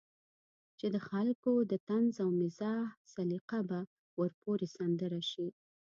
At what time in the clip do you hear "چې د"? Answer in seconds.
0.79-0.97